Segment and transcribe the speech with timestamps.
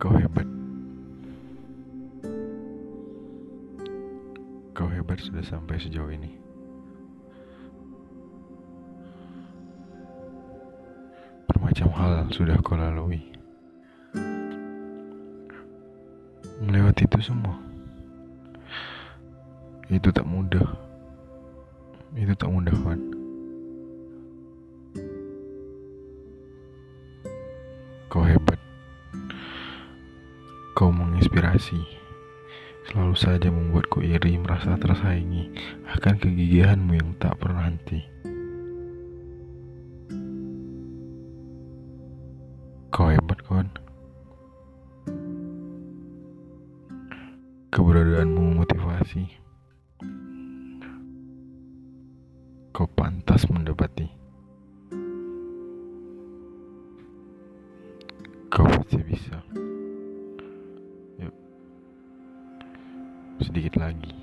[0.00, 0.48] Kau hebat.
[4.72, 6.40] Kau hebat sudah sampai sejauh ini.
[11.44, 13.20] Bermacam hal sudah kau lalui.
[16.64, 17.60] Melewati itu semua.
[19.92, 20.64] Itu tak mudah.
[22.16, 23.00] Itu tak mudah, Wan.
[28.08, 28.59] Kau hebat.
[30.70, 31.82] Kau menginspirasi
[32.88, 35.50] selalu saja membuatku iri merasa tersaingi
[35.86, 38.00] akan kegigihanmu yang tak pernah henti.
[42.94, 43.70] Kau hebat kawan.
[47.70, 49.26] Keberadaanmu memotivasi.
[52.74, 54.10] Kau pantas mendapati.
[58.50, 59.38] Kau pasti bisa.
[63.40, 64.19] Sedikit lagi